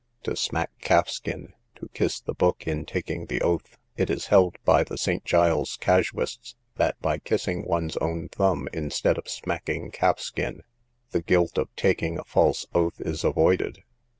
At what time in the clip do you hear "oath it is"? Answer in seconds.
3.43-4.25